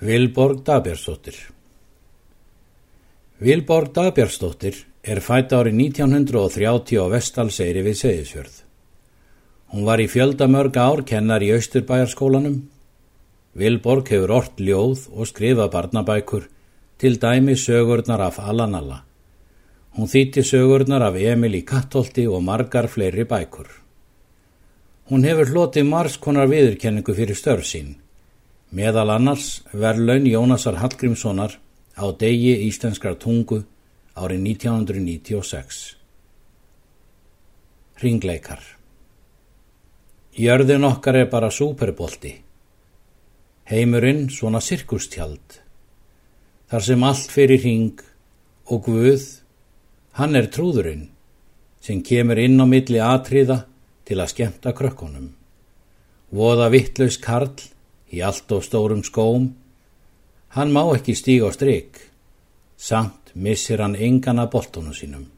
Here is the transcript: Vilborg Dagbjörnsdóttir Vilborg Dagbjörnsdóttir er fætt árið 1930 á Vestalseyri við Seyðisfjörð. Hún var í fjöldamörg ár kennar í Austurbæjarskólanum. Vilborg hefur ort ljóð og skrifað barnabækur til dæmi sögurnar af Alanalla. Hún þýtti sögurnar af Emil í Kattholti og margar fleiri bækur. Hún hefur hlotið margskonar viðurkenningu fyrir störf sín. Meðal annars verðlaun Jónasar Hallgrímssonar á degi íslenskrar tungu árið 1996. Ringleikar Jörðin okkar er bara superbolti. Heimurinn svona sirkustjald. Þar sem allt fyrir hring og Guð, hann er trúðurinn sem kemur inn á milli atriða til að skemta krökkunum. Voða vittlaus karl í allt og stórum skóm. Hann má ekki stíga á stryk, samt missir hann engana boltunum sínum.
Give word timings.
Vilborg 0.00 0.62
Dagbjörnsdóttir 0.64 1.36
Vilborg 3.36 3.90
Dagbjörnsdóttir 3.92 4.78
er 5.04 5.20
fætt 5.20 5.52
árið 5.52 5.76
1930 5.90 6.96
á 6.96 7.04
Vestalseyri 7.12 7.82
við 7.84 7.98
Seyðisfjörð. 8.00 8.54
Hún 9.74 9.84
var 9.84 10.00
í 10.00 10.08
fjöldamörg 10.08 10.80
ár 10.80 11.04
kennar 11.04 11.44
í 11.44 11.52
Austurbæjarskólanum. 11.52 12.56
Vilborg 13.52 14.08
hefur 14.08 14.32
ort 14.40 14.56
ljóð 14.56 15.04
og 15.12 15.28
skrifað 15.28 15.72
barnabækur 15.76 16.48
til 16.96 17.20
dæmi 17.20 17.60
sögurnar 17.60 18.24
af 18.24 18.40
Alanalla. 18.40 19.02
Hún 20.00 20.08
þýtti 20.08 20.48
sögurnar 20.48 21.10
af 21.12 21.20
Emil 21.20 21.60
í 21.60 21.66
Kattholti 21.68 22.24
og 22.24 22.40
margar 22.48 22.88
fleiri 22.88 23.28
bækur. 23.28 23.68
Hún 25.12 25.28
hefur 25.28 25.52
hlotið 25.52 25.92
margskonar 25.92 26.48
viðurkenningu 26.48 27.12
fyrir 27.12 27.36
störf 27.36 27.68
sín. 27.68 27.98
Meðal 28.70 29.10
annars 29.10 29.64
verðlaun 29.74 30.28
Jónasar 30.30 30.76
Hallgrímssonar 30.78 31.56
á 31.98 32.06
degi 32.14 32.52
íslenskrar 32.68 33.16
tungu 33.18 33.64
árið 34.14 34.44
1996. 34.46 35.80
Ringleikar 37.98 38.62
Jörðin 40.38 40.86
okkar 40.86 41.18
er 41.18 41.26
bara 41.32 41.50
superbolti. 41.50 42.30
Heimurinn 43.66 44.28
svona 44.30 44.62
sirkustjald. 44.62 45.58
Þar 46.70 46.86
sem 46.86 47.02
allt 47.02 47.34
fyrir 47.34 47.60
hring 47.64 48.04
og 48.70 48.86
Guð, 48.86 49.26
hann 50.14 50.38
er 50.38 50.46
trúðurinn 50.46 51.08
sem 51.82 52.04
kemur 52.06 52.38
inn 52.38 52.62
á 52.62 52.70
milli 52.70 53.02
atriða 53.02 53.64
til 54.06 54.22
að 54.22 54.30
skemta 54.36 54.70
krökkunum. 54.78 55.32
Voða 56.30 56.70
vittlaus 56.70 57.18
karl 57.18 57.50
í 58.10 58.22
allt 58.22 58.52
og 58.52 58.64
stórum 58.66 59.02
skóm. 59.06 59.50
Hann 60.56 60.72
má 60.74 60.82
ekki 60.96 61.14
stíga 61.14 61.50
á 61.50 61.54
stryk, 61.54 61.98
samt 62.76 63.34
missir 63.34 63.82
hann 63.82 63.94
engana 63.94 64.48
boltunum 64.50 64.94
sínum. 64.94 65.28